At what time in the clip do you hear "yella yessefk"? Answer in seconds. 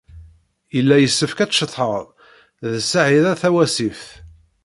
0.75-1.39